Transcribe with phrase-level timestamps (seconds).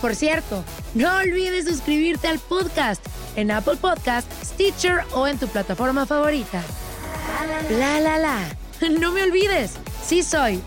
[0.00, 3.04] Por cierto, no olvides suscribirte al podcast
[3.36, 6.62] en Apple Podcast, Stitcher o en tu plataforma favorita.
[7.70, 8.56] La la la.
[8.90, 9.72] No me olvides,
[10.04, 10.62] sí soy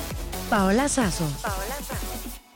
[0.50, 1.30] Paola Sazo.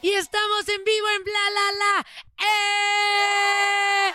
[0.01, 2.05] Y estamos en vivo en Bla La La.
[2.45, 4.13] ¡Eh!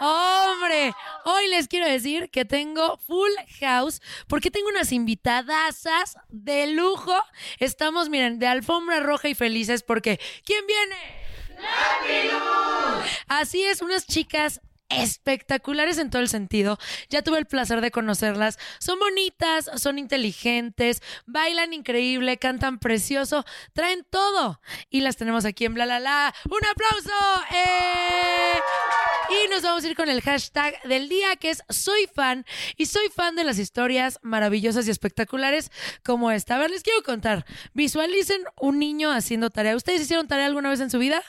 [0.00, 0.94] Hombre,
[1.24, 7.12] hoy les quiero decir que tengo full house porque tengo unas invitadasas de lujo.
[7.58, 11.17] Estamos, miren, de alfombra roja y felices porque ¿quién viene?
[13.28, 16.78] Así es, unas chicas espectaculares en todo el sentido.
[17.10, 18.58] Ya tuve el placer de conocerlas.
[18.78, 24.60] Son bonitas, son inteligentes, bailan increíble, cantan precioso, traen todo.
[24.90, 26.34] Y las tenemos aquí en Bla La La.
[26.44, 27.44] ¡Un aplauso!
[27.52, 28.60] ¡Eh!
[29.30, 32.86] Y nos vamos a ir con el hashtag del día que es soy fan y
[32.86, 35.70] soy fan de las historias maravillosas y espectaculares
[36.02, 36.56] como esta.
[36.56, 37.44] A ver, les quiero contar.
[37.74, 39.76] Visualicen un niño haciendo tarea.
[39.76, 41.22] ¿Ustedes hicieron tarea alguna vez en su vida?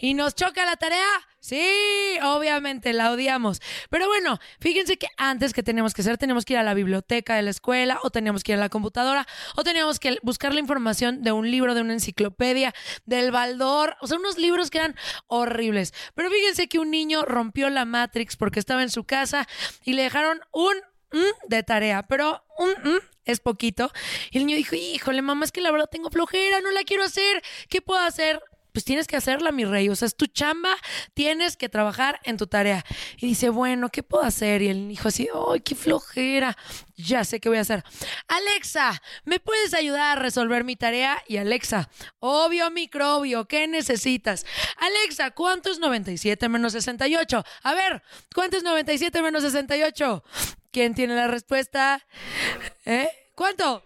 [0.00, 1.29] ¿Y nos choca la tarea?
[1.40, 3.62] Sí, obviamente la odiamos.
[3.88, 7.34] Pero bueno, fíjense que antes que teníamos que hacer, teníamos que ir a la biblioteca
[7.34, 10.60] de la escuela, o teníamos que ir a la computadora, o teníamos que buscar la
[10.60, 12.74] información de un libro, de una enciclopedia,
[13.06, 14.96] del Baldor, o sea, unos libros que eran
[15.28, 15.94] horribles.
[16.14, 19.48] Pero fíjense que un niño rompió la Matrix porque estaba en su casa
[19.82, 20.74] y le dejaron un
[21.10, 23.90] mm de tarea, pero un mm es poquito.
[24.30, 27.04] Y el niño dijo, híjole, mamá, es que la verdad tengo flojera, no la quiero
[27.04, 28.42] hacer, ¿qué puedo hacer?
[28.72, 29.88] Pues tienes que hacerla, mi rey.
[29.88, 30.76] O sea, es tu chamba,
[31.14, 32.84] tienes que trabajar en tu tarea.
[33.18, 34.62] Y dice, bueno, ¿qué puedo hacer?
[34.62, 36.56] Y el hijo así, ¡ay, qué flojera!
[36.96, 37.82] Ya sé qué voy a hacer.
[38.28, 41.22] Alexa, ¿me puedes ayudar a resolver mi tarea?
[41.26, 41.88] Y Alexa,
[42.18, 44.44] obvio microbio, ¿qué necesitas?
[44.76, 47.44] Alexa, ¿cuánto es 97 menos 68?
[47.62, 48.02] A ver,
[48.34, 50.24] ¿cuánto es 97 menos 68?
[50.70, 52.06] ¿Quién tiene la respuesta?
[52.84, 53.08] ¿Eh?
[53.34, 53.82] ¿Cuánto?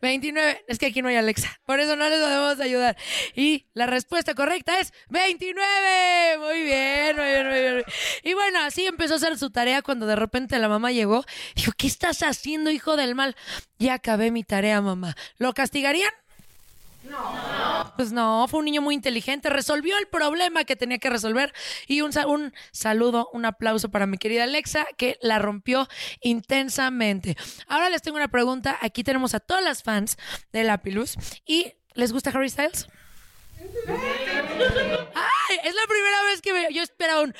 [0.00, 0.64] 29.
[0.68, 1.60] Es que aquí no hay Alexa.
[1.64, 2.96] Por eso no les podemos ayudar.
[3.34, 6.38] Y la respuesta correcta es 29.
[6.38, 7.84] Muy bien, muy bien, muy bien.
[8.22, 11.24] Y bueno, así empezó a hacer su tarea cuando de repente la mamá llegó.
[11.54, 13.36] Dijo, ¿qué estás haciendo, hijo del mal?
[13.78, 15.16] Ya acabé mi tarea, mamá.
[15.38, 16.10] ¿Lo castigarían?
[17.08, 17.92] No.
[17.96, 21.52] Pues no, fue un niño muy inteligente, resolvió el problema que tenía que resolver
[21.86, 25.88] y un, un, saludo, un aplauso para mi querida Alexa que la rompió
[26.20, 27.36] intensamente.
[27.66, 30.16] Ahora les tengo una pregunta, aquí tenemos a todas las fans
[30.52, 31.16] de Lapilus
[31.46, 32.88] y ¿les gusta Harry Styles?
[33.54, 35.58] ¡Ay!
[35.64, 37.34] Es la primera vez que me, yo esperaba un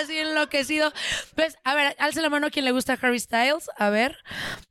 [0.00, 0.92] así enloquecido.
[1.34, 3.70] Pues, a ver, alce la mano a quien le gusta Harry Styles.
[3.76, 4.18] A ver,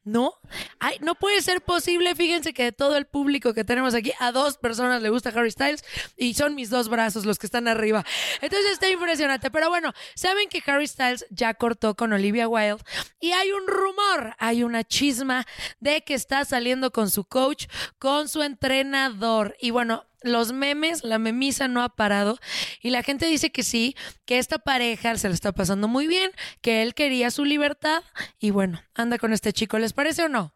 [0.04, 0.36] ¿no?
[0.80, 2.16] Ay, no puede ser posible.
[2.16, 5.52] Fíjense que de todo el público que tenemos aquí, a dos personas le gusta Harry
[5.52, 5.84] Styles
[6.18, 8.06] y son mis dos brazos los que están arriba.
[8.42, 9.52] Entonces está impresionante.
[9.52, 12.84] Pero bueno, saben que Harry Styles ya cortó con Olivia Wilde
[13.20, 15.46] y hay un rumor, hay una chisma
[15.80, 17.66] de que está saliendo con su coach,
[18.00, 19.56] con su entrenador.
[19.60, 22.40] Y bueno, los memes, la memisa no ha parado
[22.82, 26.32] y la gente dice que sí, que esta pareja se le está pasando muy bien,
[26.62, 28.04] que él quería su libertad
[28.40, 30.54] y bueno, anda con este chico, ¿les parece o no?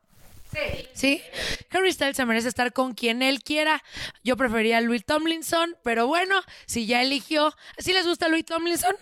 [0.52, 0.88] Sí.
[0.94, 1.22] ¿Sí?
[1.72, 3.84] Harry Styles se merece estar con quien él quiera.
[4.24, 7.54] Yo prefería a Louis Tomlinson, pero bueno, si ya eligió.
[7.78, 8.96] ¿Sí les gusta Louis Tomlinson?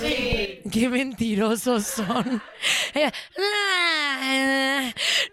[0.00, 0.60] Sí.
[0.70, 2.42] Qué mentirosos son.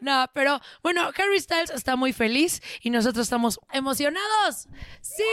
[0.01, 4.67] No, pero bueno, Harry Styles está muy feliz y nosotros estamos emocionados.
[5.01, 5.23] Sí,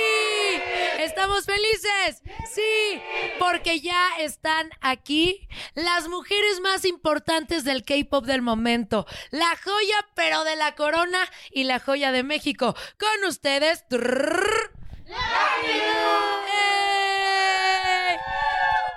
[0.99, 2.23] estamos felices.
[2.53, 3.01] Sí,
[3.39, 9.07] porque ya están aquí las mujeres más importantes del K-pop del momento.
[9.31, 11.21] La joya, pero de la corona
[11.51, 12.75] y la joya de México.
[12.99, 13.85] Con ustedes.
[13.91, 14.67] ¡Eh!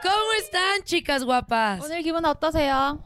[0.01, 1.80] ¿Cómo están, chicas guapas?
[1.84, 3.02] 오늘 기분 어떠세요?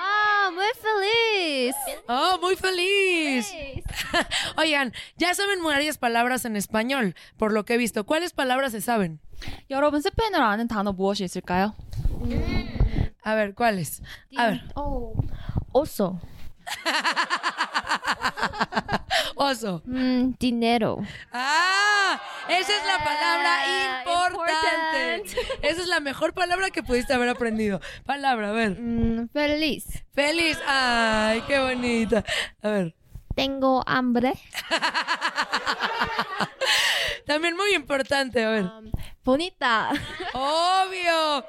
[0.00, 1.74] Ah, muy feliz.
[2.08, 3.52] Oh, muy feliz.
[4.56, 8.04] Oigan, ya saben varias palabras en español, por lo que he visto.
[8.04, 9.20] ¿Cuáles palabras se saben?
[9.70, 11.74] 여러분 스페인어로 아는 단어 무엇이 있을까요?
[13.24, 14.02] A ver, ¿cuáles?
[14.36, 15.14] A ver, Oh.
[15.72, 16.20] Oso.
[19.35, 19.81] oso.
[19.85, 20.99] Mm, dinero.
[21.31, 22.19] Ah,
[22.49, 25.15] esa es la palabra Ah, importante.
[25.17, 25.63] important.
[25.63, 27.79] Esa es la mejor palabra que pudiste haber aprendido.
[28.05, 28.79] Palabra, a ver.
[28.79, 29.85] Mm, feliz.
[30.13, 30.59] Feliz.
[30.67, 32.23] Ay, qué bonita.
[32.61, 32.95] A ver.
[33.35, 34.33] Tengo hambre.
[37.25, 38.65] También muy importante, a ver.
[39.23, 39.89] Bonita.
[40.33, 41.45] Obvio.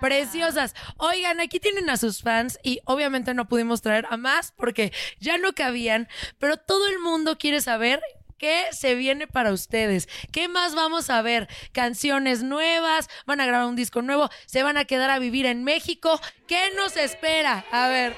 [0.00, 0.74] Preciosas.
[0.96, 5.38] Oigan, aquí tienen a sus fans y obviamente no pudimos traer a más porque ya
[5.38, 6.08] no cabían,
[6.38, 8.02] pero todo el mundo quiere saber
[8.38, 10.08] qué se viene para ustedes.
[10.32, 11.48] ¿Qué más vamos a ver?
[11.72, 15.64] Canciones nuevas, van a grabar un disco nuevo, se van a quedar a vivir en
[15.64, 16.20] México.
[16.46, 17.64] ¿Qué nos espera?
[17.70, 18.16] A ver.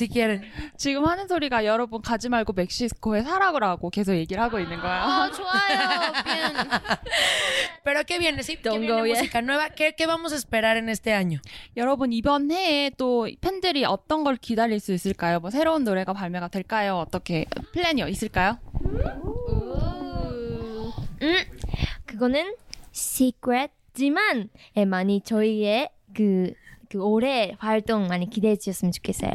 [0.00, 0.40] Si quieren.
[0.78, 5.02] 지금 하는 소리가 여러분 가지 말고 멕시코에 살아 그러고 계속 얘기를 하고 있는 거예요.
[5.02, 6.12] 아, 좋아요.
[6.24, 6.54] Bien.
[7.84, 8.42] Pero ¿qué viene?
[8.42, 9.18] Sí, ¿qué Don't viene go yet.
[9.18, 9.68] música nueva?
[9.68, 11.40] ¿Qué, ¿Qué vamos a esperar en este año?
[11.76, 15.38] 여러분 이번 해에 또 팬들이 어떤 걸 기다릴 수 있을까요?
[15.40, 16.96] 뭐 새로운 노래가 발매가 될까요?
[16.96, 18.58] 어떻게 플랜이 있을까요?
[21.22, 21.36] 음,
[22.06, 22.54] 그거는
[22.94, 26.52] secret지만 예, 많이 저희의 그,
[26.88, 29.32] 그 올해 활동 많이 기대해 주셨으면 좋겠어요.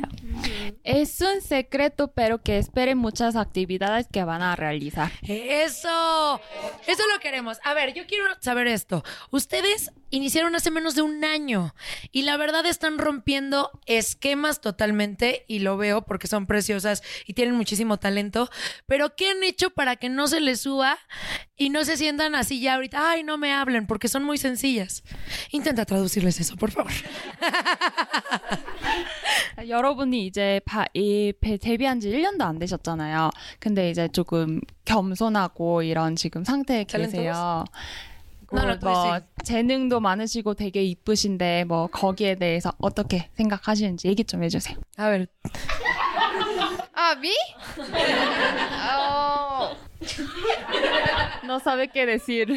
[0.85, 5.11] Es un secreto, pero que esperen muchas actividades que van a realizar.
[5.23, 6.39] Eso,
[6.85, 7.57] eso lo queremos.
[7.63, 9.03] A ver, yo quiero saber esto.
[9.31, 11.73] Ustedes iniciaron hace menos de un año
[12.11, 17.55] y la verdad están rompiendo esquemas totalmente y lo veo porque son preciosas y tienen
[17.55, 18.51] muchísimo talento.
[18.85, 20.99] Pero ¿qué han hecho para que no se les suba
[21.57, 23.09] y no se sientan así ya ahorita?
[23.09, 25.03] Ay, no me hablen porque son muy sencillas.
[25.49, 26.91] Intenta traducirles eso, por favor.
[30.75, 33.29] 바, 이 배- 데뷔한 지 1년도 안 되셨잖아요.
[33.59, 37.63] 근데 이제 조금 겸손하고 이런 지금 상태에 계세요.
[38.51, 39.21] 뭐 sí.
[39.45, 44.77] 재능도 많으시고 되게 이쁘신데 뭐 거기에 대해서 어떻게 생각하시는지 얘기 좀 해주세요.
[44.99, 45.27] A ver,
[46.93, 47.31] 아, 미?
[48.99, 49.75] 어.
[51.44, 52.54] No sabe qué decir.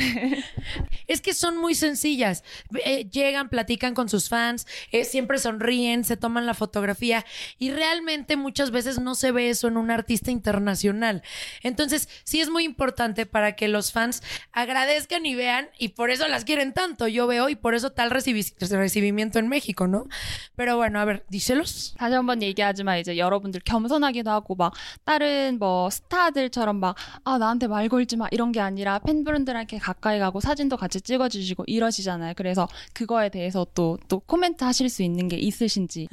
[1.07, 2.43] Es que son muy sencillas.
[2.85, 7.25] Eh, llegan, platican con sus fans, eh, siempre sonríen, se toman la fotografía
[7.59, 11.21] y realmente muchas veces no se ve eso en un artista internacional.
[11.61, 14.23] Entonces, sí es muy importante para que los fans
[14.53, 17.07] agradezcan y vean y por eso las quieren tanto.
[17.07, 20.07] Yo veo y por eso tal recibi- recibimiento en México, ¿no?
[20.55, 21.95] Pero bueno, a ver, díselos.
[21.97, 24.73] 다시 한번 얘기하지만 이제 여러분들 겸손하기도 하고 막
[25.03, 26.95] 다른 뭐 스타들처럼 막
[27.28, 32.32] 아 나한테 말 걸지 마 이런 게 아니라 팬분들한테 가까이 가고 사진도 같이 찍어주시고 이러시잖아요.
[32.34, 36.08] 그래서 그거에 대해서 또또 코멘트 하실 수 있는 게 있으신지.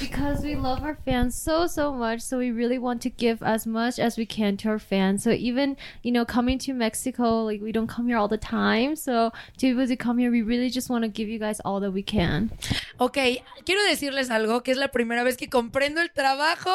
[0.00, 3.66] because we love our fans so so much so we really want to give as
[3.66, 7.62] much as we can to our fans so even you know coming to mexico like
[7.62, 10.42] we don't come here all the time so to be able to come here we
[10.42, 12.50] really just want to give you guys all that we can
[12.98, 16.70] Ok, quiero decirles algo que es la primera vez que comprendo el trabajo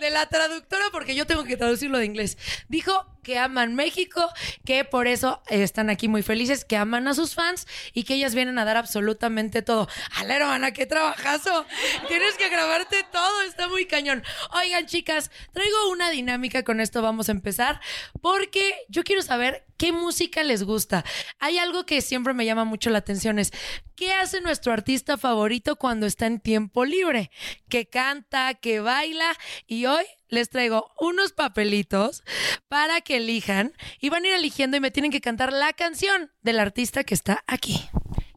[0.00, 2.36] de la traductora porque yo tengo que traducirlo de inglés.
[2.68, 4.28] Dijo que aman México,
[4.66, 8.34] que por eso están aquí muy felices, que aman a sus fans y que ellas
[8.34, 9.88] vienen a dar absolutamente todo.
[10.16, 11.64] ¡Ala, hermana, qué trabajazo!
[12.08, 14.22] Tienes que grabarte todo, está muy cañón.
[14.52, 17.80] Oigan, chicas, traigo una dinámica con esto, vamos a empezar,
[18.20, 21.04] porque yo quiero saber qué música les gusta.
[21.38, 23.52] Hay algo que siempre me llama mucho la atención, es
[23.96, 27.30] ¿qué hace nuestro artista favorito cuando está en tiempo libre?
[27.68, 29.36] Que canta, que baila
[29.66, 32.22] y hoy les traigo unos papelitos
[32.68, 36.32] para que elijan y van a ir eligiendo y me tienen que cantar la canción
[36.42, 37.88] del artista que está aquí.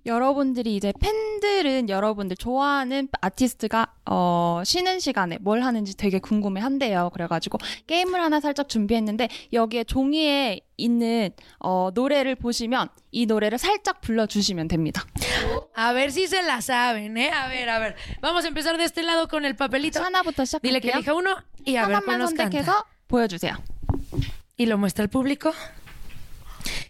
[0.06, 7.10] 여러분들이 이제 팬들은 여러분들 좋아하는 아티스트가 어, 쉬는 시간에 뭘 하는지 되게 궁금해 한대요.
[7.14, 7.58] 그래가지고
[7.88, 15.04] 게임을 ha나 살짝 준비했는데 여기에 종이에 있는 어, 노래를 보시면 이 노래를 살짝 불러주시면 됩니다.
[15.78, 17.32] A ver si se la saben, ¿eh?
[17.32, 17.96] A ver, a ver.
[18.22, 20.02] Vamos a empezar de este lado con el papelito.
[20.02, 20.98] 하나부터 Dile que 시작할게요.
[20.98, 21.36] elija uno
[21.66, 22.62] y a ver cuál 하나만 nos canta.
[22.62, 23.56] 선택해서 보여주세요.
[24.58, 25.52] Y lo muestra al público.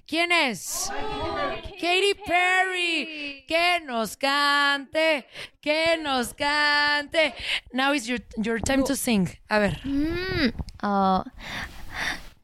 [0.08, 0.90] ¿Quién es?
[1.82, 3.44] Katy Perry.
[3.48, 5.26] Que nos cante.
[5.62, 7.34] Que nos cante.
[7.74, 9.28] Now is your, your time to sing.
[9.50, 9.80] A ver.
[9.84, 10.54] 음,
[10.84, 11.24] 어,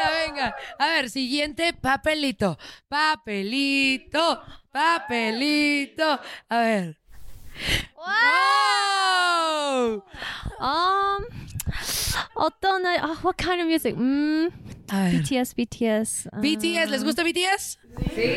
[0.00, 0.56] Venga, venga.
[0.78, 2.58] A ver, siguiente papelito.
[2.88, 4.42] Papelito.
[4.72, 6.20] Papelito.
[6.48, 6.96] A ver.
[7.96, 10.04] ¡Wow!
[10.60, 11.24] Um,
[12.34, 13.94] 어떤 uh, what kind of music?
[13.96, 14.50] Mm.
[14.90, 16.26] BTS, BTS.
[16.32, 16.90] uh, ¿BTS?
[16.90, 17.78] ¿Les gusta BTS?
[18.14, 18.34] Sí.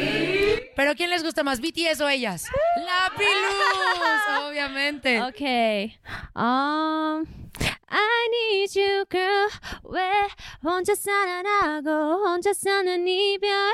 [0.75, 2.45] ¿Pero quién les gusta más, BTS o ellas?
[2.77, 5.21] La Pilus, obviamente.
[5.23, 5.97] Okay.
[6.35, 7.25] Um,
[7.92, 9.48] I need you, girl.
[9.84, 10.28] 왜
[10.62, 11.90] 혼자 살아나고
[12.24, 13.72] 혼자 사는 이별해?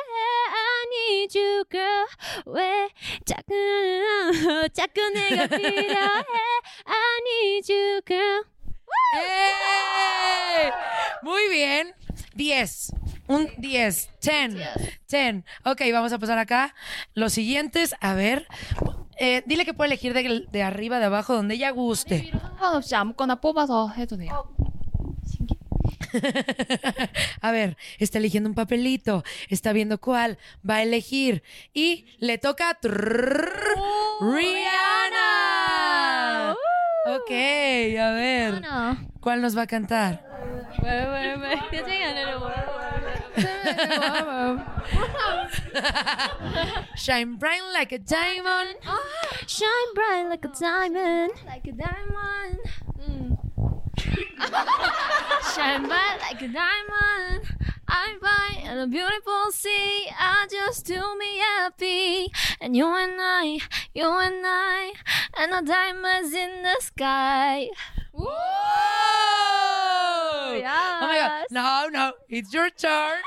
[0.50, 2.06] I need you, girl.
[2.46, 2.88] 왜
[3.24, 3.54] 자꾸
[4.72, 6.24] 자꾸 내가 필요해?
[6.84, 8.44] I need you, girl.
[9.16, 10.70] ¡Eh!
[11.22, 11.94] Muy bien.
[12.36, 12.92] 10.
[13.28, 14.10] Un 10.
[14.20, 14.54] 10.
[15.06, 15.44] 10.
[15.64, 16.74] Ok, vamos a pasar acá.
[17.14, 18.46] Los siguientes, a ver.
[19.19, 22.31] Eh, dile que puede elegir de, arriba, de abajo, donde ella guste.
[27.41, 32.73] a ver, está eligiendo un papelito, está viendo cuál va a elegir y le toca
[32.81, 33.51] trrr,
[34.21, 35.75] Rihanna.
[37.05, 38.61] Ok, a ver.
[39.19, 40.25] ¿Cuál nos va a cantar?
[45.81, 46.85] Ah.
[46.95, 48.75] Shine bright like a diamond.
[49.47, 51.33] Shine bright like a diamond.
[51.45, 52.59] Like a diamond.
[55.55, 57.45] Shine bright like a diamond.
[57.87, 60.09] I'm bright and a beautiful sea.
[60.17, 62.31] I just do me happy.
[62.61, 63.59] And you and I,
[63.93, 64.93] you and I,
[65.37, 67.69] and the diamonds in the sky.
[68.11, 68.27] Whoa!
[70.61, 71.45] Oh my god.
[71.51, 73.18] No, no, it's your turn.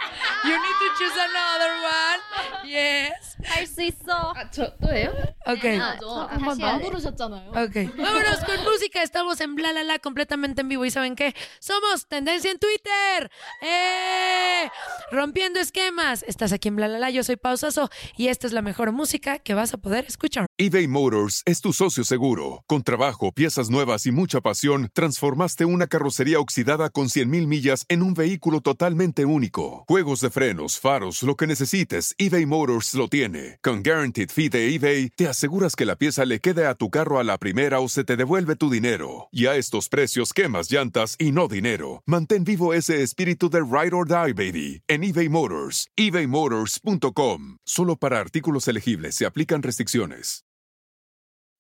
[0.46, 2.20] You need to choose another one.
[2.68, 3.38] Yes.
[3.46, 4.34] 할 수 있어.
[4.52, 5.14] 저 또예요?
[5.46, 5.78] Ok.
[5.78, 7.52] 한번 나 부르셨잖아요.
[7.52, 7.96] Ok.
[7.96, 9.02] Vámonos con música.
[9.04, 10.84] Estamos en Bla La La completamente en vivo.
[10.86, 11.34] ¿Y saben qué?
[11.60, 13.32] Somos Tendencia en Twitter.
[13.62, 14.70] ¡Eh!
[15.12, 16.24] Rompiendo esquemas.
[16.28, 17.10] Estás aquí en Bla La La.
[17.10, 20.48] Yo soy Pausazo y esta es la mejor música que vas a poder escuchar.
[20.58, 22.64] eBay Motors es tu socio seguro.
[22.68, 28.02] Con trabajo, piezas nuevas y mucha pasión, transformaste una carrocería oxidada con 100.000 millas en
[28.02, 28.62] un vehículo
[29.25, 29.85] único.
[29.89, 33.59] Juegos de frenos, faros, lo que necesites, eBay Motors lo tiene.
[33.63, 37.19] Con Guaranteed Fee de eBay, te aseguras que la pieza le quede a tu carro
[37.19, 39.29] a la primera o se te devuelve tu dinero.
[39.33, 42.03] Y a estos precios, quemas llantas y no dinero.
[42.07, 45.89] Mantén vivo ese espíritu de Ride or Die, baby, en eBay Motors.
[45.97, 47.59] ebaymotors.com.
[47.65, 50.45] Solo para artículos elegibles se aplican restricciones.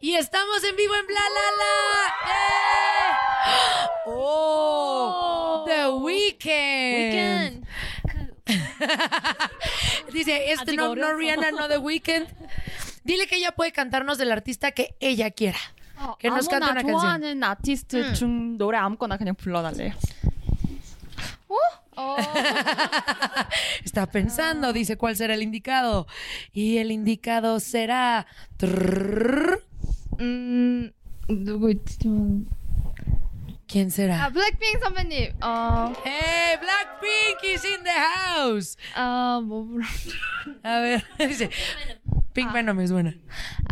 [0.00, 1.74] Y estamos en vivo en Bla La La.
[2.32, 3.88] ¡Eh!
[4.06, 5.64] ¡Oh!
[5.66, 7.64] The Weeknd.
[10.12, 12.26] Dice, este no, no Rihanna, no The Weeknd.
[13.04, 15.58] Dile que ella puede cantarnos del artista que ella quiera.
[16.18, 17.00] Que nos cante 아무나 una canción.
[17.00, 19.94] 좋아하는 아티스트 중 노래 아무거나 그냥 불러달래요.
[23.85, 26.07] Está pensando, dice cuál será el indicado.
[26.53, 28.27] Y el indicado será.
[30.17, 30.85] Mm,
[33.69, 34.29] ¿Quién será?
[34.29, 35.33] Blackpink 선배님.
[35.43, 38.77] Uh, hey, Blackpink is in the house.
[38.97, 39.79] Uh,
[40.63, 41.51] a ver, dice.
[42.39, 43.13] Pink Venom me suena.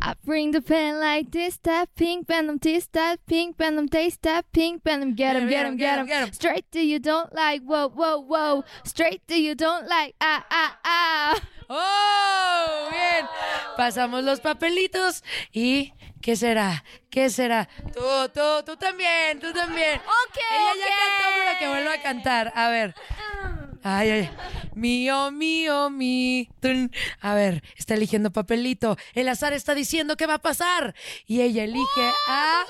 [0.02, 4.46] I bring the pen like this, that pink venom, this, that pink venom, taste that
[4.52, 6.34] pink venom, get him, get him, get him, get 'em.
[6.34, 8.66] Straight to you don't like, whoa, whoa, whoa.
[8.84, 11.40] Straight to you don't like, ah, ah, ah.
[11.70, 12.90] ¡Oh!
[12.92, 13.26] Bien.
[13.78, 16.84] Pasamos los papelitos y ¿qué será?
[17.10, 17.70] ¿Qué será?
[17.94, 18.02] Tú,
[18.34, 20.00] tú, tú también, tú también.
[20.00, 22.52] Ok, Ella ya cantó, pero que vuelva a cantar.
[22.56, 22.96] A ver.
[23.84, 24.30] Ay, ay.
[24.76, 26.50] Mío, mío, mi.
[26.60, 26.92] tun.
[27.22, 28.98] A ver, está eligiendo papelito.
[29.14, 30.94] El azar está diciendo qué va a pasar.
[31.26, 32.64] Y ella elige a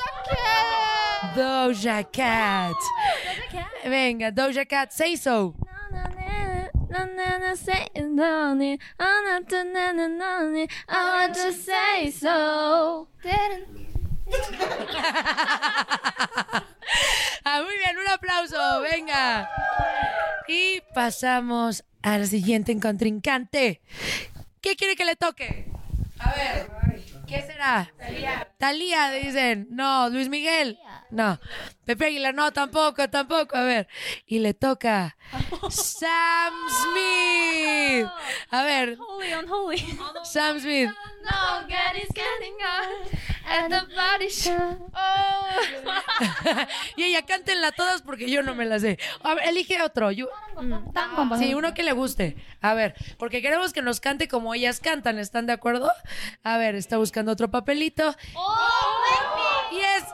[1.36, 2.76] Doja Cat.
[3.86, 5.56] Venga, Doja Cat, say so.
[17.78, 19.50] bien, un aplauso, venga.
[20.48, 23.82] Y pasamos al siguiente contrincante.
[24.62, 25.66] ¿Qué quiere que le toque?
[26.20, 26.68] A ver,
[27.28, 27.92] ¿Qué será?
[27.98, 28.48] Talía.
[28.58, 29.68] Talía, dicen.
[29.70, 30.80] No, Luis Miguel.
[31.12, 31.40] No.
[31.84, 33.58] Pepe Aguilar, no, tampoco, tampoco.
[33.58, 33.90] A ver.
[34.26, 35.18] Y le toca
[35.70, 38.08] Sam Smith.
[38.50, 38.98] A ver.
[38.98, 39.98] Holy, unholy.
[40.24, 40.90] Sam Smith.
[41.30, 43.12] No, Gary's getting up
[43.46, 44.90] at the body show.
[44.94, 46.66] Oh.
[46.96, 48.98] y ella, cántenla todas porque yo no me la sé.
[49.24, 50.12] A ver, elige otro.
[50.12, 50.30] Yo,
[51.38, 52.38] sí, uno que le guste.
[52.62, 55.20] A ver, porque queremos que nos cante como ellas cantan.
[55.20, 55.92] ¿Están de acuerdo?
[56.44, 58.15] A ver, está buscando otro papelito.
[59.73, 60.05] Y es,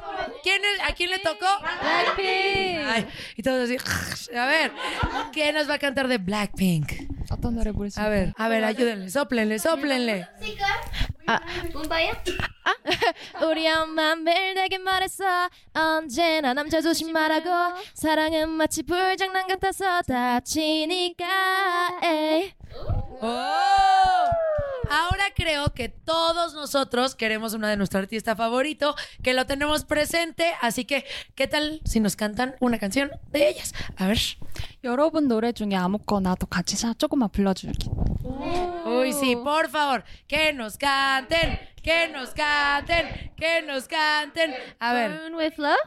[0.43, 1.47] ¿quién es- ¿a quién le tocó?
[1.61, 2.87] Blackpink.
[2.89, 3.77] Ay, y todos así,
[4.37, 4.73] a ver,
[5.33, 6.93] ¿qué nos va a cantar de Blackpink?
[7.31, 10.27] 어떤 노래 부를 수 A ver, a ver, ayúdenle, sóplenle, sóplenle.
[13.43, 15.25] 우리 엄마 매일 내게 말했어
[15.75, 17.51] 언제나 남자 조심하라고
[17.95, 21.27] 사랑은 마치 불장난 같아서 다치니까
[22.03, 22.52] 에이.
[25.43, 25.43] ¡Oh!
[25.43, 30.55] Ahora creo que todos nosotros queremos una de nuestro artista favorito, que lo tenemos presente,
[30.61, 33.75] así que, ¿qué tal si nos cantan una canción de ellas?
[33.97, 34.19] A ver.
[34.85, 37.91] 여러분 노래 중에 아무거나도 같이 사 조금만 불러줄게.
[38.87, 44.55] Uy, sí, por favor, que nos canten, que nos canten, que nos canten.
[44.79, 45.79] A ver, Burn with love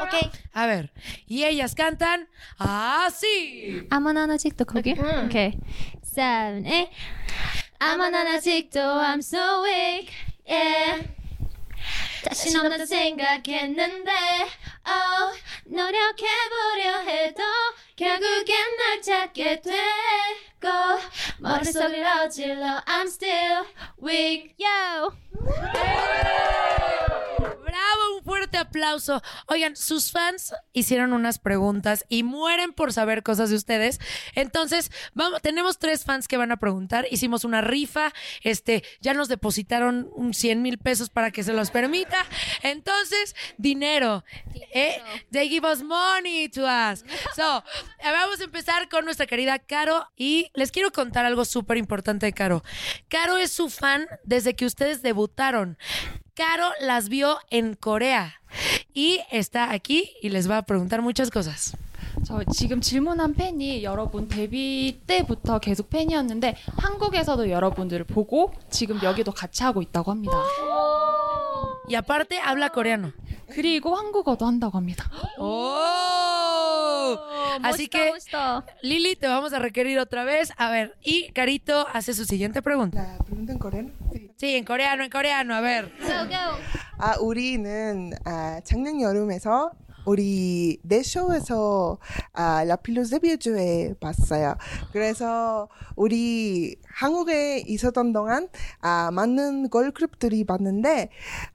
[0.00, 0.30] 오케이.
[0.54, 0.92] a ver.
[1.26, 2.26] Y ellas cantan
[2.58, 3.86] así.
[3.90, 4.92] I'm on 아직도 거기?
[5.26, 5.58] Okay.
[6.02, 6.88] seven eight
[7.79, 10.09] I'm on 아직도 I'm so weak
[10.47, 11.03] yeah.
[12.23, 14.11] 자신 없다 생각했는데
[14.87, 17.43] oh 노력해보려 해도
[17.95, 20.67] 결국엔 날 찾게 되고
[21.39, 23.65] 머릿속을 어질러 I'm still
[24.01, 25.11] weak yo
[27.37, 29.21] Bravo, un fuerte aplauso.
[29.47, 33.99] Oigan, sus fans hicieron unas preguntas y mueren por saber cosas de ustedes.
[34.33, 37.05] Entonces, vamos, tenemos tres fans que van a preguntar.
[37.11, 41.71] Hicimos una rifa, este, ya nos depositaron un 100 mil pesos para que se los
[41.71, 42.25] permita.
[42.63, 44.23] Entonces, dinero.
[44.73, 47.03] Eh, they give us money to us.
[47.35, 47.63] So,
[48.03, 52.33] vamos a empezar con nuestra querida Caro y les quiero contar algo súper importante de
[52.33, 52.63] Caro.
[53.07, 55.77] Caro es su fan desde que ustedes debutaron.
[56.36, 58.34] Caro las vio en Corea
[58.94, 61.74] y está aquí y les va a preguntar muchas cosas.
[62.24, 69.62] 저 지금 질문한 팬이 여러분 데뷔 때부터 계속 팬이었는데 한국에서도 여러분들을 보고 지금 여기도 같이
[69.62, 70.34] 하고 있다고 합니다.
[71.88, 73.12] Y aparte habla coreano.
[73.50, 75.10] 그리고 한국어도 한다고 합니다.
[75.38, 77.18] ¡Oh!
[77.62, 80.52] Así que, 멋있다 Lili, te vamos a requerir otra vez.
[80.56, 83.16] A ver, y Carito hace su siguiente pregunta.
[83.18, 83.90] La pregunta en coreano.
[84.12, 84.30] Sí.
[84.36, 85.92] Sí, en coreano, en coreano, a ver.
[86.00, 86.58] go go
[86.98, 89.72] 아 우리는 아, 작년 여름에서
[90.07, 91.97] 우리 내 쇼에서
[92.31, 94.55] 아, 라필로스 데뷔주에 봤어요.
[94.93, 95.67] 그래서
[95.97, 98.47] 우리 한국에 있었던 동안
[98.79, 101.09] 아, 많은 걸그룹들이 봤는데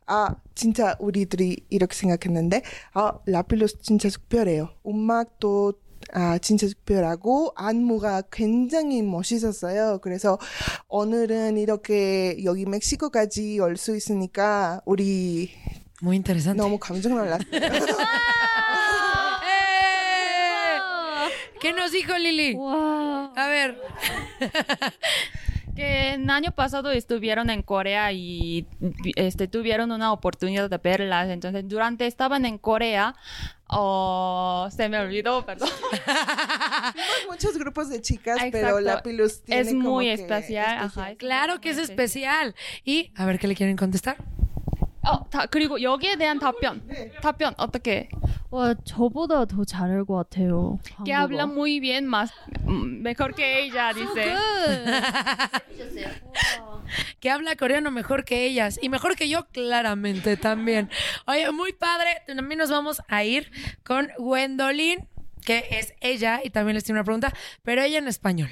[0.06, 2.62] 아 진짜 우리들이 이렇게 생각했는데
[2.92, 4.68] 아 라필로스 진짜 특별해요.
[4.86, 5.72] 음악도
[6.12, 9.98] 아, 진짜 특별하고 안무가 굉장히 멋있었어요.
[10.02, 10.36] 그래서
[10.88, 15.50] 오늘은 이렇게 여기 멕시코까지 올 수 있으니까 우리
[16.01, 16.61] Muy interesante.
[16.61, 17.47] 너무 감정 놀랐어요.
[19.97, 21.29] ¡Eh!
[21.59, 22.55] ¿Qué nos dijo Lili?
[22.55, 23.31] 와.
[23.35, 23.81] A ver.
[25.75, 28.65] Que el año pasado estuvieron en Corea y
[29.15, 31.29] este, tuvieron una oportunidad de verlas.
[31.29, 33.15] Entonces, durante estaban en Corea,
[33.67, 35.69] oh, se me olvidó, perdón.
[36.95, 38.57] Vimos muchos grupos de chicas, Exacto.
[38.57, 41.13] pero la Pilus tiene Es como muy que especial, ajá.
[41.15, 42.55] Claro que es especial.
[42.83, 44.17] Y, a ver, ¿qué le quieren contestar?
[45.03, 46.81] 어, 다, 그리고 여기에 대한 답변.
[47.21, 48.09] 답변 어떻게?
[48.49, 50.79] 와 저보다 더 잘할 것 같아요.
[51.05, 52.31] Que habla muy bien más
[52.63, 54.35] mm, mejor que ella dice.
[57.19, 60.89] que habla coreano mejor que ellas y mejor que yo, claramente también.
[61.25, 62.21] Oye, muy padre.
[62.27, 63.51] También nos vamos a ir
[63.83, 65.07] con Gwendolyn,
[65.45, 68.49] que es ella, y también les tiene una pregunta, pero ella en español.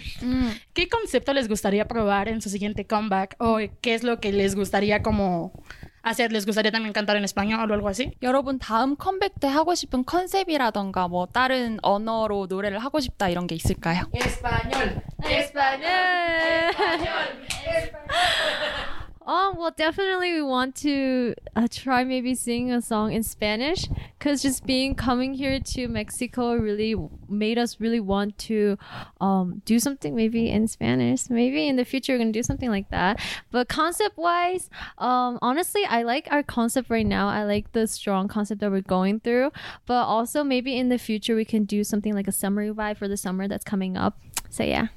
[0.74, 3.36] ¿Qué concepto les gustaría probar en su siguiente comeback?
[3.40, 5.52] ¿O qué es lo que les gustaría como
[6.03, 6.33] hacer?
[6.33, 8.13] ¿Les gustaría también cantar en español o algo así?
[8.23, 13.55] 여러분 다음 컴백 때 하고 싶은 컨셉이라던가 뭐 다른 언어로 노래를 하고 싶다 이런 게
[13.55, 14.05] 있을까요?
[14.13, 15.03] Español.
[15.25, 16.71] Español.
[19.31, 23.87] Um, well, definitely we want to uh, try maybe sing a song in Spanish
[24.19, 26.97] because just being coming here to Mexico really
[27.29, 28.77] made us really want to
[29.21, 31.31] um, do something maybe in Spanish.
[31.31, 33.21] Maybe in the future we're gonna do something like that.
[33.53, 37.29] But concept wise, um, honestly, I like our concept right now.
[37.29, 39.53] I like the strong concept that we're going through.
[39.87, 43.07] But also maybe in the future we can do something like a summer vibe for
[43.07, 44.19] the summer that's coming up.
[44.49, 44.89] So yeah.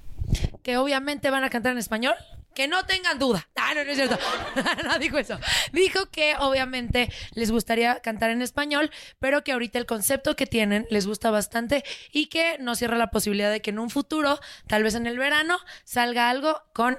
[0.64, 2.16] Que obviamente van a cantar en español.
[2.56, 3.48] Que no tengan duda.
[3.66, 4.20] Ah, no, no es cierto.
[4.84, 5.40] no dijo eso.
[5.72, 10.86] Dijo que obviamente les gustaría cantar en español, pero que ahorita el concepto que tienen
[10.90, 14.38] les gusta bastante y que no cierra la posibilidad de que en un futuro,
[14.68, 16.98] tal vez en el verano, salga algo con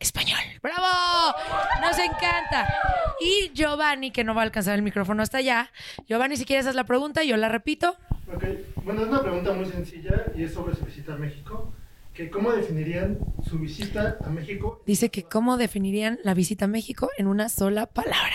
[0.00, 0.40] español.
[0.62, 1.36] ¡Bravo!
[1.80, 2.74] Nos encanta.
[3.20, 5.70] Y Giovanni, que no va a alcanzar el micrófono hasta allá.
[6.08, 7.96] Giovanni, si quieres haz la pregunta, yo la repito.
[8.34, 8.44] Ok,
[8.82, 11.72] bueno, es una pregunta muy sencilla y es sobre su visita a México
[12.19, 14.81] Que ¿Cómo definirían su visita a México?
[14.85, 18.31] Dice que cómo definirían la visita a México en una sola palabra.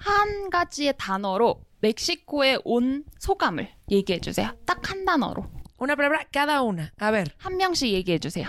[0.00, 4.50] 한 가지의 단어로 멕시코에 온 소감을 얘기해 주세요.
[4.66, 5.46] 딱 한 단어로.
[5.80, 6.92] Una palabra cada una.
[6.98, 7.28] A ver.
[7.38, 8.48] 한 명씩 얘기해 주세요.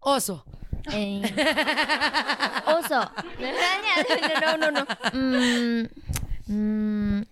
[0.00, 0.42] Oso.
[0.90, 1.22] 에이.
[2.66, 3.02] 어서.
[3.38, 4.86] 아니야, no, no, no.
[5.14, 5.88] 음,
[6.48, 7.24] 음,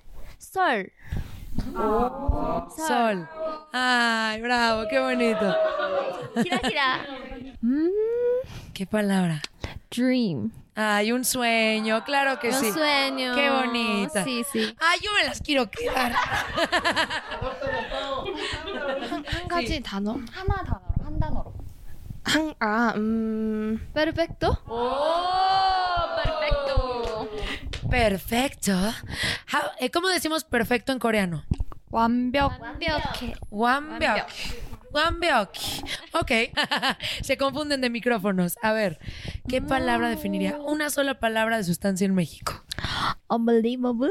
[2.76, 2.86] 설.
[2.86, 3.28] Sol.
[3.72, 5.54] Ay, bravo, qué bonito.
[6.42, 7.00] Gira, gira.
[8.74, 9.40] ¿Qué palabra?
[9.90, 10.52] Dream.
[10.76, 12.70] Ay, un sueño, claro que Un sí.
[12.72, 13.34] sueño.
[13.34, 14.24] Qué bonita.
[14.24, 14.74] Sí, sí.
[14.80, 16.12] Ay, yo me las quiero quedar.
[19.26, 20.12] 한 가지 단어?
[20.32, 21.54] 하나 단어로, 한 단어로.
[22.24, 23.80] 한, 아, 음.
[23.92, 24.56] Perfecto.
[26.16, 26.63] perfecto.
[27.95, 28.73] Perfecto.
[29.79, 31.45] Eh, ¿Cómo decimos perfecto en coreano?
[31.91, 32.51] Wanbyeok.
[33.49, 34.27] Wanbyeok.
[34.91, 35.49] Wanbyeok.
[36.11, 36.31] Ok.
[37.21, 38.57] Se confunden de micrófonos.
[38.61, 38.99] A ver,
[39.47, 42.65] ¿qué palabra definiría una sola palabra de sustancia en México?
[43.29, 44.09] Unbelievable.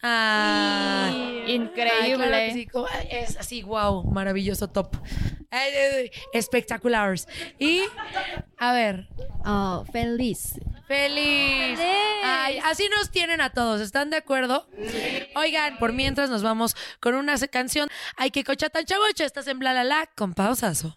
[0.00, 1.10] Ah,
[1.48, 2.32] increíble.
[2.32, 4.96] Ah, eh, es así, wow, maravilloso, top.
[6.32, 7.26] Espectaculares.
[7.58, 7.82] Y,
[8.58, 9.08] a ver.
[9.44, 10.54] Ah, feliz
[10.86, 11.78] feliz.
[12.24, 14.66] Ay, así nos tienen a todos, ¿están de acuerdo?
[15.36, 17.88] Oigan, por mientras nos vamos con una canción.
[18.16, 20.96] Ay, que cocha tan chavocho, estás en bla la la con pausazo.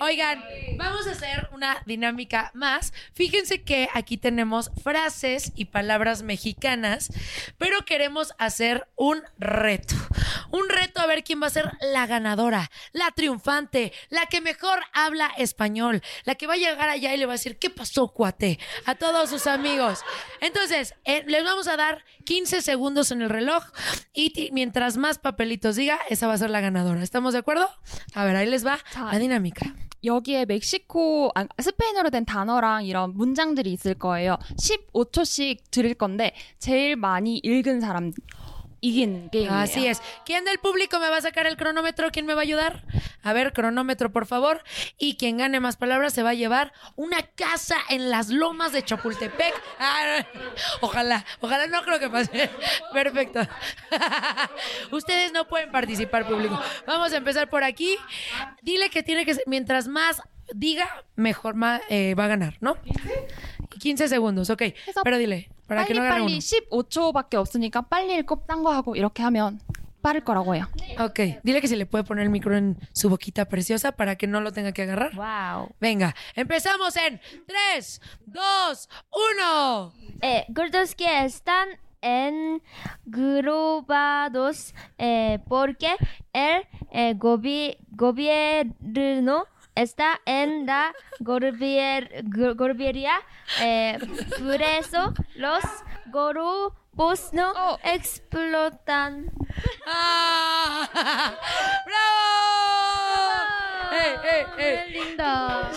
[0.00, 0.44] Oigan,
[0.76, 2.92] vamos a hacer una dinámica más.
[3.14, 7.10] Fíjense que aquí tenemos frases y palabras mexicanas,
[7.58, 9.96] pero queremos hacer un reto.
[10.50, 14.78] Un reto a ver quién va a ser la ganadora, la triunfante, la que mejor
[14.92, 18.08] habla español, la que va a llegar allá y le va a decir, ¿qué pasó,
[18.08, 18.60] cuate?
[18.86, 20.04] A todos sus amigos.
[20.40, 23.64] Entonces, eh, les vamos a dar 15 segundos en el reloj
[24.12, 27.02] y mientras más papelitos diga, esa va a ser la ganadora.
[27.02, 27.68] ¿Estamos de acuerdo?
[28.14, 29.74] A ver, ahí les va la dinámica.
[30.04, 34.36] 여기에 멕시코 아, 스페인어로 된 단어랑 이런 문장들이 있을 거예요.
[34.56, 38.12] 15초씩 드릴 건데 제일 많이 읽은 사람
[39.50, 40.00] Así es.
[40.24, 42.10] ¿Quién del público me va a sacar el cronómetro?
[42.12, 42.84] ¿Quién me va a ayudar?
[43.22, 44.62] A ver, cronómetro, por favor.
[44.98, 48.84] Y quien gane más palabras se va a llevar una casa en las lomas de
[48.84, 49.54] Chapultepec.
[50.80, 52.50] Ojalá, ojalá no creo que pase.
[52.92, 53.40] Perfecto.
[54.92, 56.60] Ustedes no pueden participar, público.
[56.86, 57.96] Vamos a empezar por aquí.
[58.62, 60.22] Dile que tiene que ser, mientras más
[60.54, 62.76] diga, mejor más, eh, va a ganar, ¿no?
[63.78, 64.62] 15 segundos, ok.
[65.04, 65.50] Pero dile.
[65.67, 66.29] para que no agarre uno.
[66.29, 69.59] 빨리빨리 15초밖에 없으니까 빨리 읽고 딴 거 하고 이렇게 하면
[70.01, 70.65] 빠를 거라고 해요.
[70.99, 74.27] Ok, dile que se le puede poner el micro en su boquita preciosa para que
[74.27, 75.15] no lo tenga que agarrar.
[75.15, 75.69] Wow.
[75.79, 78.89] Venga, empezamos en 3, 2,
[79.37, 79.93] 1.
[80.21, 81.69] Eh, gordos que están
[83.05, 85.95] englobados eh, porque
[86.33, 89.45] el eh, gobi- gobierno
[89.82, 93.20] está en la gobier- go- gobierna
[93.60, 93.98] eh,
[94.38, 95.62] por eso los
[96.06, 99.30] grupos no explotan
[99.86, 100.88] ¡Ah!
[101.86, 103.57] ¡Bravo!
[103.92, 104.46] Eh, eh.
[104.56, 105.70] Qué linda.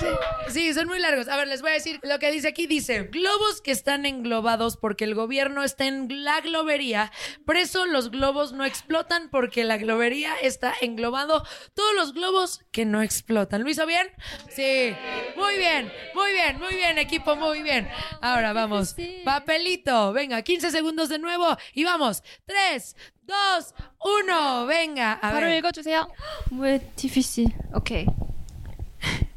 [0.49, 1.27] Sí, son muy largos.
[1.27, 2.67] A ver, les voy a decir lo que dice aquí.
[2.67, 7.11] Dice, globos que están englobados porque el gobierno está en la globería.
[7.45, 11.43] Por eso los globos no explotan porque la globería está englobando
[11.73, 13.63] todos los globos que no explotan.
[13.63, 14.07] ¿Lo hizo bien?
[14.49, 14.95] Sí.
[15.35, 17.89] Muy bien, muy bien, muy bien, equipo, muy bien.
[18.21, 18.95] Ahora vamos.
[19.23, 20.13] Papelito.
[20.13, 21.57] Venga, 15 segundos de nuevo.
[21.73, 22.23] Y vamos.
[22.45, 22.95] 3,
[23.26, 24.66] 2, 1.
[24.66, 25.18] Venga.
[25.20, 25.58] A 바로 ver.
[25.58, 26.06] 읽어주세요.
[26.50, 27.52] Muy difícil.
[27.74, 28.06] Ok.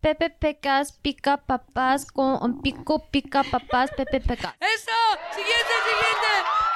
[0.00, 4.54] Pepe pecas, pica papas, con pico pica papas, pepe pecas.
[4.58, 4.92] ¡Eso!
[5.30, 6.32] ¡Siguiente, siguiente!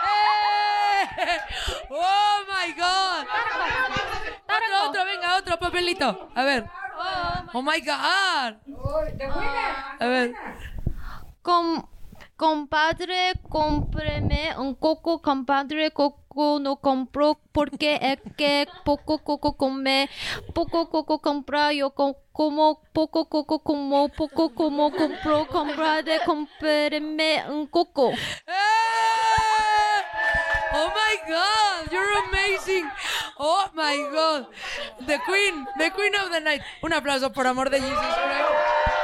[0.06, 1.38] ¡Eh!
[1.88, 3.26] ¡Oh, my God!
[4.44, 6.28] Otro, otro, venga, otro papelito.
[6.34, 6.68] A ver.
[7.54, 8.58] ¡Oh, my God!
[10.00, 10.34] A ver.
[11.40, 11.88] Com,
[12.39, 20.09] compadre, cómpreme un coco, compadre, coco no compro porque es que poco coco come,
[20.53, 27.67] poco coco compra, yo co- como poco coco como, poco como compro, compadre, cómpreme un
[27.67, 28.11] coco.
[30.71, 32.85] Oh my God, you're amazing.
[33.37, 34.47] Oh my God.
[35.05, 36.61] The Queen, the Queen of the Night.
[36.81, 38.98] Un aplauso por amor de Jesus Christ.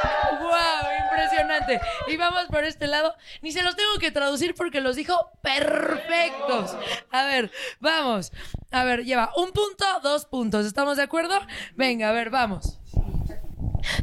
[0.45, 1.81] Wow, impresionante.
[2.09, 3.15] Y vamos por este lado.
[3.43, 6.75] Ni se los tengo que traducir porque los dijo perfectos.
[7.11, 8.33] A ver, vamos.
[8.71, 10.67] A ver, lleva un punto, dos puntos.
[10.67, 11.35] ¿Estamos de acuerdo?
[11.77, 12.79] Venga, a ver, vamos.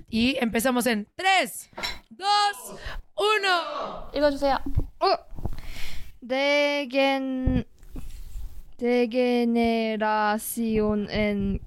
[0.10, 1.70] Y empezamos en 3,
[2.10, 2.28] 2,
[3.16, 4.12] 1.
[4.14, 4.60] 읽어주세요.
[6.22, 7.66] Degen,
[8.78, 11.62] degeneración en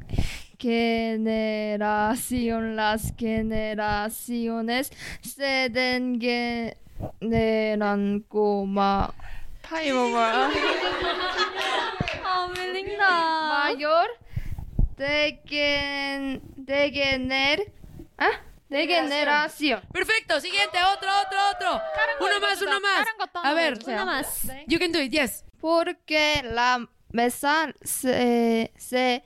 [0.59, 6.77] generación las generaciones se degeneran
[8.29, 9.15] como
[9.63, 10.51] 파이 먹어요.
[13.03, 14.11] 아, mayor
[15.01, 17.73] degen, degener,
[18.19, 18.31] ¿ah?
[18.69, 19.81] degeneración.
[19.93, 21.83] Perfecto, siguiente, otro, otro, otro.
[22.21, 23.07] Uno más, uno más.
[23.35, 24.47] A ver, Uno más.
[24.67, 25.45] You can do it, yes.
[25.61, 29.25] Porque la mesa se, se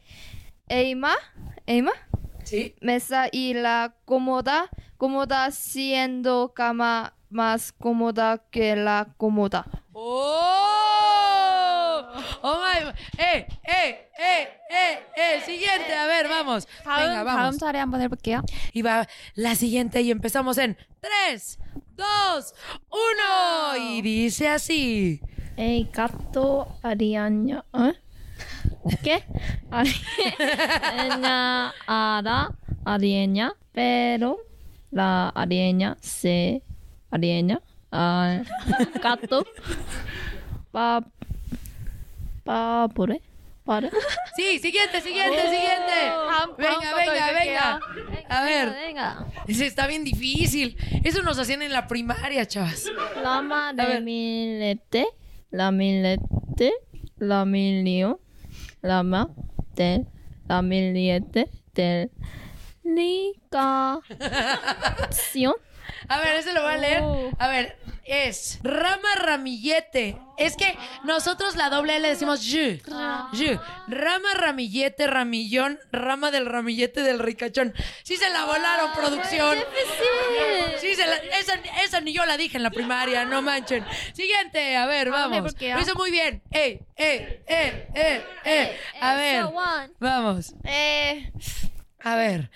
[0.70, 1.16] Eima,
[1.66, 1.92] Eima.
[2.44, 2.76] Sí.
[2.80, 9.66] Mesa y la cómoda, cómoda siendo cama más cómoda que la cómoda.
[9.94, 11.20] ¡Oh!
[12.42, 12.90] ¡Oh my!
[13.18, 15.42] ¡Eh, eh, eh, eh, eh!
[15.46, 16.68] Siguiente, a ver, vamos.
[16.86, 17.58] Venga, vamos.
[18.72, 21.60] Y va la siguiente y empezamos en 3,
[21.96, 22.54] 2,
[23.76, 23.78] 1.
[23.78, 25.22] Y dice así.
[25.58, 27.94] El gato ariaño, ¿eh?
[29.04, 29.24] ¿Qué?
[29.72, 32.52] Ariña ara
[32.86, 34.38] arieña, pero
[34.92, 36.64] la arieña se
[37.12, 37.62] arieña
[37.92, 38.46] al
[39.02, 39.46] gato.
[40.72, 41.04] Pa
[42.44, 43.22] papore.
[43.70, 43.92] ¿Pare?
[44.36, 45.94] Sí, siguiente, siguiente, siguiente.
[46.58, 47.80] Venga, venga, venga.
[48.28, 48.72] A ver.
[48.72, 49.28] Venga.
[49.48, 50.76] Ese está bien difícil.
[51.04, 52.86] Eso nos hacían en la primaria, chavas.
[53.22, 55.06] Lama de milete,
[55.52, 56.74] la milete,
[57.18, 58.20] la milio,
[58.82, 59.30] lama
[59.76, 60.08] del,
[60.48, 62.12] la miliete del
[62.84, 64.04] ligación.
[66.08, 67.02] A ver, ese lo voy a leer.
[67.04, 67.30] Oh.
[67.38, 67.78] A ver,
[68.10, 70.18] es rama ramillete.
[70.38, 72.82] Es que nosotros la doble L decimos y.
[73.34, 73.60] y.
[73.88, 77.74] Rama ramillete, ramillón, rama del ramillete del ricachón.
[78.04, 79.58] Sí se la volaron, producción.
[80.80, 83.86] Sí, se la- esa, esa ni yo la dije en la primaria, no manchen.
[84.14, 85.54] Siguiente, a ver, vamos.
[85.60, 86.42] Lo hizo muy bien.
[86.52, 88.78] Eh, eh, eh, eh, eh.
[89.02, 89.44] A ver,
[90.00, 90.54] vamos.
[90.64, 91.32] Eh,
[92.02, 92.50] A ver,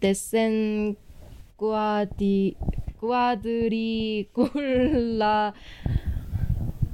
[0.00, 0.96] 데센
[1.56, 2.54] 구아디
[2.98, 5.52] 구아드리 굴라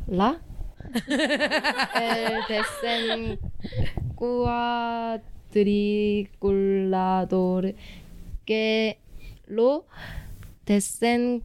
[0.06, 0.40] 라?
[2.00, 3.36] 엘 데센
[4.16, 7.76] 구아드리 굴라도르게로
[10.64, 11.42] 데센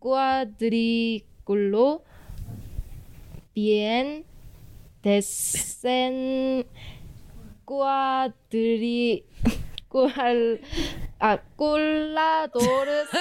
[0.00, 2.04] 구아드리 굴로
[3.54, 4.24] 비엔
[5.02, 6.64] 데센
[7.64, 9.24] 구아드리
[9.94, 10.60] cual
[11.20, 13.20] ah, coladores ¡Un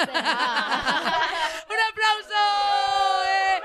[1.91, 2.41] aplauso!
[3.27, 3.61] ¡Eh!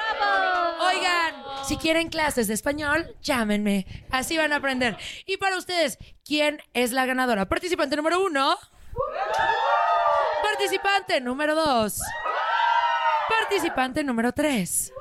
[0.81, 3.87] Oigan, si quieren clases de español, llámenme.
[4.11, 4.99] Así van a aprender.
[5.25, 7.49] Y para ustedes, ¿quién es la ganadora?
[7.49, 8.59] Participante número uno.
[10.43, 12.03] Participante número dos.
[13.41, 14.93] Participante número tres.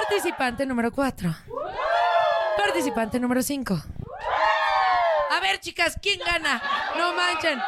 [0.00, 1.32] Participante número cuatro.
[2.56, 3.80] Participante número cinco.
[5.36, 6.62] A ver, chicas, ¿quién gana?
[6.96, 7.62] No manchen.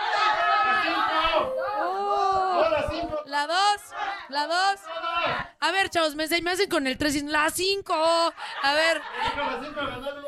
[1.81, 2.65] Oh,
[3.27, 3.81] la dos,
[4.29, 4.81] la dos.
[5.61, 7.95] A ver, chavos, me, me hacen con el tres y la cinco.
[7.95, 9.03] A ver.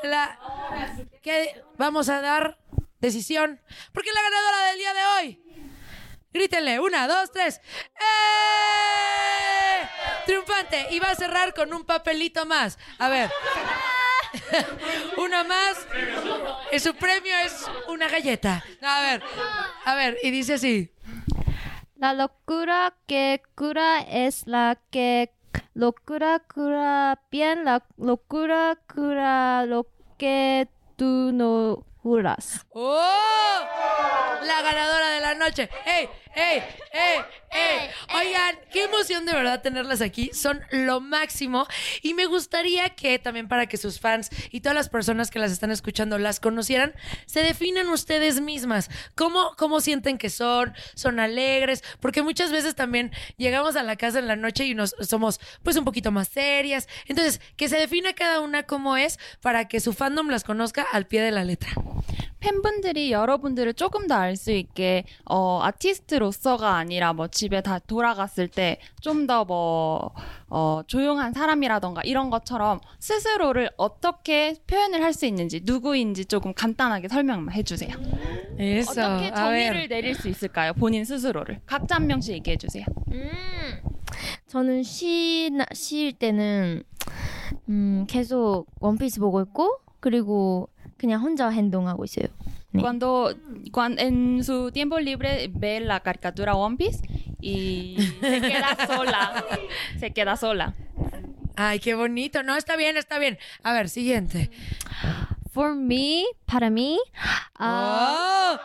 [0.02, 0.38] La,
[1.22, 2.58] ¿qué vamos a dar?
[3.00, 3.60] Decisión.
[3.92, 5.42] Porque la ganadora del día de hoy.
[6.32, 7.60] Grítenle, una, dos, tres.
[7.96, 9.88] ¡Eh!
[10.26, 10.88] Triunfante.
[10.90, 12.78] Y va a cerrar con un papelito más.
[12.98, 13.30] A ver.
[15.18, 15.86] Una más.
[16.72, 18.64] Y su premio es una galleta.
[18.82, 19.22] A ver,
[19.84, 20.92] a ver, y dice así.
[21.96, 25.32] La locura que cura es la que
[25.74, 29.86] locura cura bien, la locura cura lo
[30.16, 32.66] que tú no juras.
[32.70, 33.60] ¡Oh!
[34.42, 35.68] La ganadora de la noche.
[35.84, 36.08] ¡Ey!
[36.34, 36.62] ¡Ey!
[36.92, 37.20] ¡Ey!
[37.50, 37.90] ¡Ey!
[38.14, 40.30] Oigan, qué emoción de verdad tenerlas aquí.
[40.32, 41.66] Son lo máximo.
[42.02, 45.50] Y me gustaría que también para que sus fans y todas las personas que las
[45.50, 46.94] están escuchando las conocieran,
[47.26, 48.90] se definan ustedes mismas.
[49.14, 50.72] ¿Cómo, cómo sienten que son?
[50.94, 51.82] ¿Son alegres?
[52.00, 55.76] Porque muchas veces también llegamos a la casa en la noche y nos somos pues
[55.76, 56.88] un poquito más serias.
[57.06, 61.06] Entonces, que se defina cada una cómo es para que su fandom las conozca al
[61.06, 61.72] pie de la letra.
[62.40, 68.78] 팬분들이 여러분들을 조금 더 알 수 있게 어, 아티스트로서가 아니라 뭐 집에 다 돌아갔을 때
[69.00, 70.10] 좀 더 뭐
[70.48, 77.54] 어, 조용한 사람이라던가 이런 것처럼 스스로를 어떻게 표현을 할 수 있는지 누구인지 조금 간단하게 설명만
[77.54, 77.90] 해주세요.
[78.58, 79.02] Eso.
[79.02, 79.88] 어떻게 A 정의를.
[79.88, 80.72] 내릴 수 있을까요?
[80.74, 82.84] 본인 스스로를 각자 한 명씩 얘기해 주세요.
[83.12, 83.30] 음,
[84.46, 86.82] 저는 쉬, 쉴 때는
[87.68, 90.68] 음, 계속 원피스 보고 있고 그리고
[90.99, 92.27] 그냥 혼자 행동하고 있어요.
[92.71, 92.81] 네.
[92.81, 93.33] Cuando,
[93.71, 97.01] cuando en su tiempo libre ve la caricatura One Piece
[97.41, 99.45] y se queda sola.
[99.99, 100.73] se queda sola.
[101.55, 102.43] Ay, qué bonito.
[102.43, 103.37] No, está bien, está bien.
[103.63, 104.51] A ver, siguiente.
[105.53, 106.99] For me, para mí,
[107.57, 108.57] ¡Oh!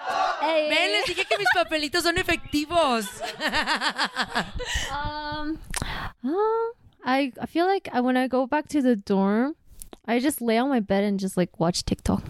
[0.43, 3.07] eh, Ven, les dije que mis papelitos son efectivos.
[4.91, 5.57] um,
[6.25, 6.73] uh,
[7.05, 9.55] I I feel like I, when I go back to the dorm,
[10.07, 12.23] I just lay on my bed and just like watch TikTok.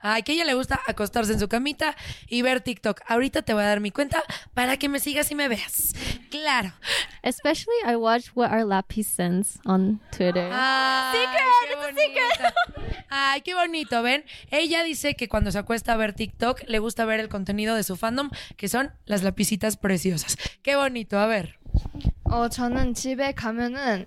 [0.00, 1.96] Ay, que a ella le gusta acostarse en su camita
[2.28, 3.00] y ver TikTok.
[3.06, 4.22] Ahorita te voy a dar mi cuenta
[4.54, 5.94] para que me sigas y me veas.
[6.30, 6.72] Claro.
[7.22, 10.50] Especially, I watch what our lapis sends on Twitter.
[10.52, 11.18] Ay,
[11.68, 12.20] qué bonito.
[13.10, 14.24] Ay, qué bonito, ¿ven?
[14.50, 17.82] Ella dice que cuando se acuesta a ver TikTok le gusta ver el contenido de
[17.82, 20.36] su fandom, que son las lapicitas preciosas.
[20.62, 21.58] Qué bonito, a ver.
[22.24, 24.06] 어, 저는 집에 가면은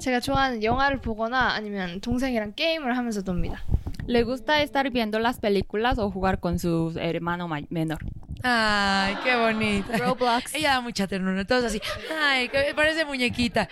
[0.00, 3.62] 제가 좋아하는 영화를 보거나 아니면 동생이랑 게임을 하면서 놉니다.
[4.08, 7.98] Le gusta estar viendo las películas o jugar con su hermano ma- menor.
[8.42, 9.98] Ay, qué bonita.
[9.98, 10.54] Roblox.
[10.54, 11.80] Ella da mucha ternura, todos así.
[12.24, 13.68] Ay, que parece muñequita.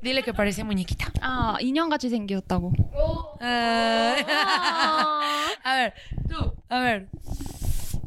[0.00, 1.10] Dile que parece muñequita.
[1.20, 2.72] 아, 인형같이 생겼다고.
[3.40, 4.24] Ay.
[5.64, 5.94] A ver,
[6.28, 7.08] tú, a ver.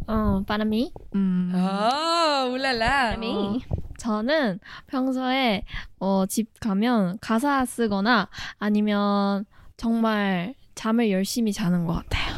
[0.07, 0.91] 어, para mí.
[1.13, 3.09] 음, Oh, ulala.
[3.15, 3.63] para mí.
[4.00, 5.64] 저는 평소에
[5.98, 9.44] 어, 집 가면 가사 쓰거나 아니면
[9.76, 12.36] 정말 잠을 열심히 자는 것 같아요.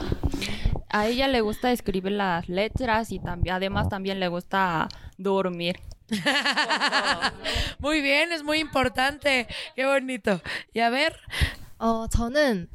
[0.95, 5.77] A ella le gusta escribir las letras y también, además también le gusta dormir.
[7.79, 9.47] Muy bien, es muy importante.
[9.75, 10.43] Qué bonito.
[10.75, 11.15] Y a ver.
[11.79, 12.69] 어, 저는,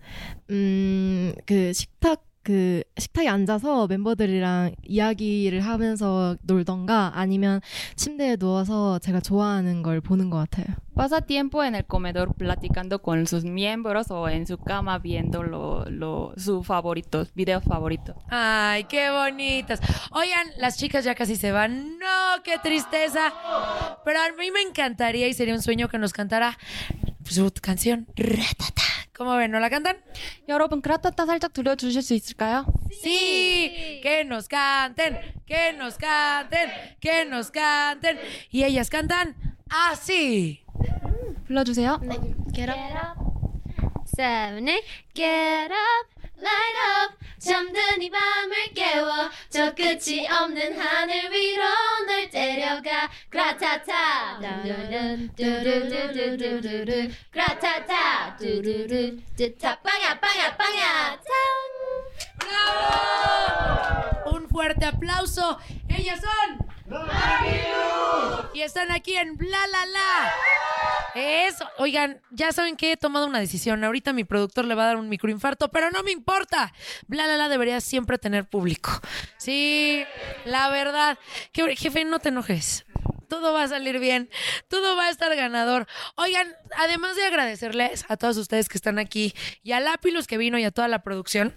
[0.50, 7.60] 음, 그 식탁, 그 식탁에 앉아서 멤버들이랑 이야기를 하면서 놀던가 아니면
[7.98, 10.68] 침대에 누워서 제가 좋아하는 걸 보는 것 같아요.
[10.96, 15.84] Pasa tiempo en el comedor platicando con sus miembros o en su cama viendo lo,
[15.90, 18.16] lo, sus favoritos, videos favoritos.
[18.30, 19.82] Ay, qué bonitas.
[20.12, 22.00] Oigan, las chicas ya casi se van.
[22.00, 23.34] No, qué tristeza.
[24.06, 26.58] Pero a mí me encantaría y sería un sueño que nos cantara
[27.26, 28.97] su canción Ratata.
[29.17, 29.51] ¿Cómo ven?
[29.51, 29.97] ¿No la cantan?
[30.49, 32.67] 여러분, 그라타타 살짝 들려주실 수 있을까요?
[32.91, 38.19] Sí, que nos canten, que nos canten, que nos canten.
[38.51, 39.35] Y ellas cantan
[39.69, 40.65] así.
[41.47, 42.01] 불러주세요.
[42.55, 43.33] Get up.
[44.17, 44.85] Seven, eight.
[45.15, 46.07] Get up,
[46.37, 51.63] light up, 잠든 이 밤을 깨워 저 끝이 없는 하늘 위로
[52.07, 61.19] 널 데려가 그라타타 뚜루룬 뚜루루루루루 그라타타 뚜루루 뚜타 빵야 빵야 빵야
[64.27, 65.59] Un fuerte aplauso.
[65.89, 66.59] Ellas son.
[68.55, 70.33] Y están aquí en Bla La La.
[71.16, 71.68] Eso.
[71.78, 73.84] Oigan, ya saben que he tomado una decisión.
[73.84, 76.74] Ahorita mi productor le va a dar un microinfarto, pero no me importa.
[77.08, 78.92] Bla La La debería siempre tener público.
[79.38, 80.04] Sí,
[80.46, 81.18] la verdad.
[81.54, 82.86] Jefe, no te enojes.
[83.28, 84.30] Todo va a salir bien.
[84.68, 85.88] Todo va a estar ganador.
[86.16, 90.58] Oigan, además de agradecerles a todos ustedes que están aquí y a Lápilus que vino
[90.58, 91.54] y a toda la producción.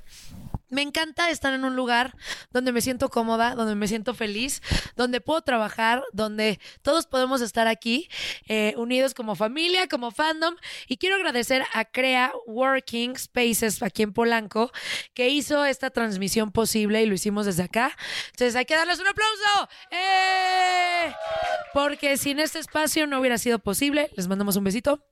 [0.71, 2.17] Me encanta estar en un lugar
[2.53, 4.63] donde me siento cómoda, donde me siento feliz,
[4.97, 8.09] donde puedo trabajar, donde todos podemos estar aquí,
[8.49, 10.55] eh, unidos como familia, como fandom.
[10.87, 14.71] Y quiero agradecer a Crea Working Spaces aquí en Polanco,
[15.13, 17.97] que hizo esta transmisión posible y lo hicimos desde acá.
[18.31, 19.69] Entonces hay que darles un aplauso.
[19.91, 21.13] ¡Eh!
[21.75, 24.11] Porque sin este espacio no hubiera sido posible.
[24.17, 25.05] Les mandamos un besito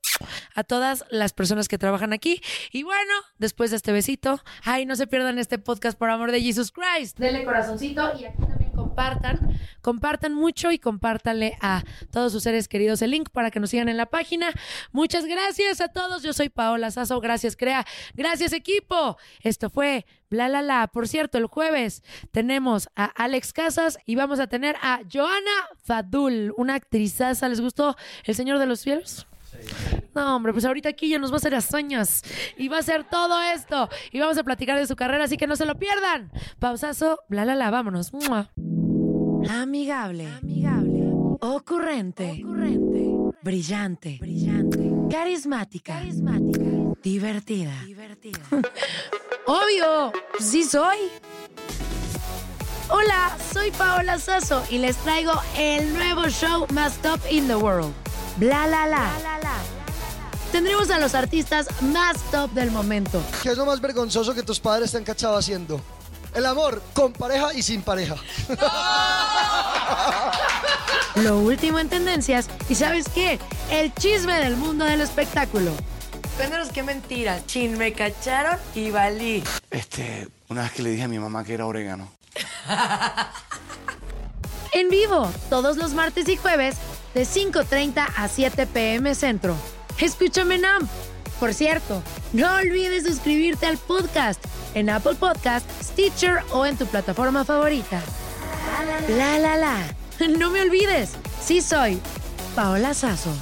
[0.55, 2.41] a todas las personas que trabajan aquí.
[2.73, 6.43] Y bueno, después de este besito, ay, no se pierdan este podcast por amor de
[6.43, 7.19] Jesus Christ.
[7.19, 9.59] Denle corazoncito y aquí también compartan.
[9.81, 13.89] Compartan mucho y compártanle a todos sus seres queridos el link para que nos sigan
[13.89, 14.51] en la página.
[14.93, 16.23] Muchas gracias a todos.
[16.23, 17.21] Yo soy Paola Sazo.
[17.21, 17.87] Gracias, Crea.
[18.15, 19.17] Gracias, equipo.
[19.41, 20.89] Esto fue Bla La La.
[20.89, 26.53] Por cierto, el jueves tenemos a Alex Casas y vamos a tener a Joana Fadul,
[26.57, 27.49] una actrizaza.
[27.49, 29.27] ¿Les gustó El Señor de los Cielos?
[30.19, 32.25] No, hombre, pues ahorita aquí ya nos va a hacer hazañas.
[32.57, 33.89] Y va a hacer todo esto.
[34.11, 36.33] Y vamos a platicar de su carrera, así que no se lo pierdan.
[36.59, 38.13] Pausazo, bla, la, la, vámonos.
[38.13, 38.51] ¡Mua!
[39.49, 41.05] Amigable, amigable,
[41.41, 42.43] ocurrente,
[43.43, 46.01] brillante, brillante, carismática,
[47.01, 47.73] divertida,
[49.47, 50.99] Obvio, sí soy.
[52.91, 57.95] Hola, soy Paola Sasso y les traigo el nuevo show más top in the world.
[58.39, 59.78] Bla la la.
[60.53, 63.23] Tendremos a los artistas más top del momento.
[63.43, 65.81] ¿Qué es lo más vergonzoso que tus padres te han cachado haciendo?
[66.35, 68.17] El amor con pareja y sin pareja.
[71.17, 73.39] Lo último en tendencias y ¿sabes qué?
[73.71, 75.73] El chisme del mundo del espectáculo.
[76.37, 77.45] Cuéntanos qué mentira.
[77.47, 79.43] Chin, me cacharon y valí.
[79.71, 82.09] Este, una vez que le dije a mi mamá que era orégano.
[84.73, 86.77] En vivo, todos los martes y jueves,
[87.15, 89.57] de 5.30 a 7 pm centro.
[90.01, 90.89] Escúchame en AMP.
[91.41, 94.45] Por cierto, no olvides suscribirte al podcast
[94.75, 98.01] en Apple Podcast, Stitcher o en tu plataforma favorita.
[99.09, 99.77] La la la.
[100.39, 102.01] No me olvides, sí soy
[102.55, 103.33] Paola Sazo.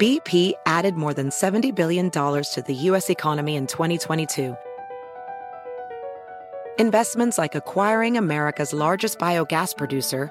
[0.00, 3.10] BP added more than $70 billion to the U.S.
[3.10, 4.56] economy in 2022.
[6.78, 10.30] Investments like acquiring America's largest biogas producer,